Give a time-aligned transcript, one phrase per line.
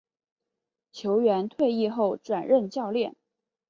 [0.91, 3.15] 球员退役后转任教练。